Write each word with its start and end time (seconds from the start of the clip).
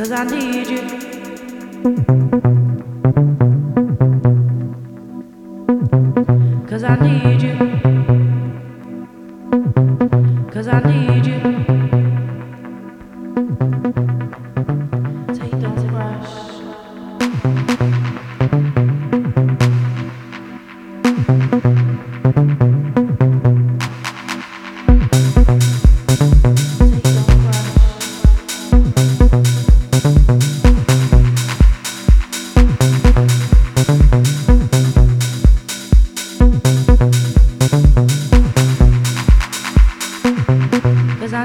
Cause 0.00 0.12
I 0.12 0.24
need 0.24 0.66
you. 0.66 0.80
Cause 6.66 6.84
I 6.84 6.96
need 6.96 7.42
you. 7.42 7.56
Cause 10.50 10.68
I 10.68 10.80
need 10.80 11.26
you. 11.26 11.79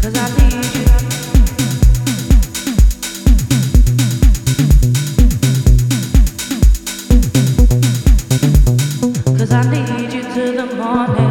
Mm-hmm. 0.00 0.58
Cause 9.36 9.52
I 9.52 9.62
need 9.70 10.12
you. 10.12 10.22
Till 10.34 10.66
the 10.66 10.74
morning. 10.76 11.27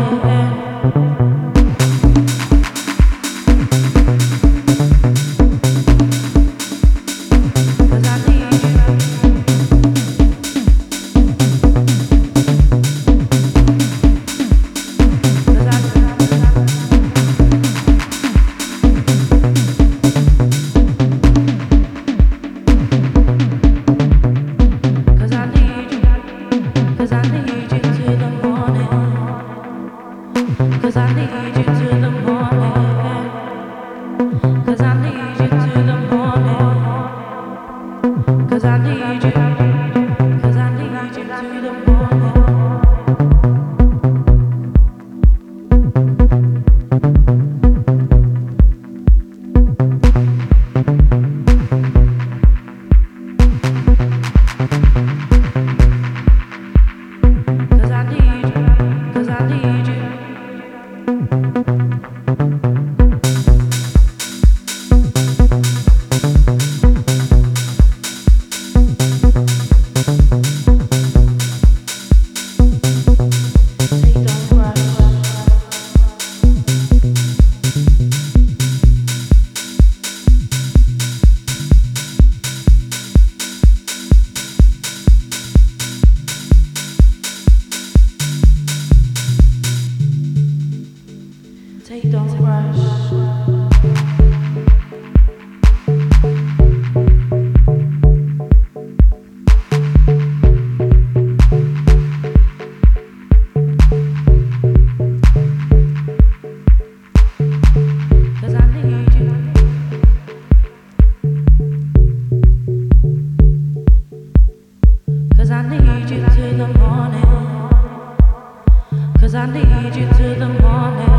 Cause 119.28 119.36
I 119.36 119.46
need 119.46 119.94
you 119.94 120.08
till 120.14 120.36
the 120.40 120.48
morning. 120.48 121.12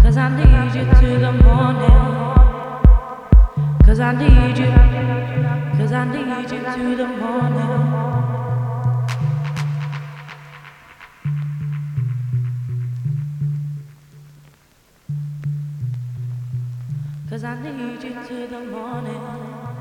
Cause 0.00 0.16
I 0.16 0.30
need 0.30 0.74
you 0.74 0.84
till 0.98 1.20
the 1.20 1.32
morning. 1.32 2.00
Cause 3.84 4.00
I 4.00 4.12
need 4.14 4.56
you. 4.56 4.72
Cause 5.76 5.92
I 5.92 6.04
need 6.06 6.50
you 6.50 6.60
till 6.72 6.96
the 6.96 7.06
morning. 7.20 7.82
Cause 17.28 17.44
I 17.44 17.62
need 17.62 18.02
you 18.02 18.14
till 18.26 18.48
the 18.48 18.60
morning. 18.70 19.73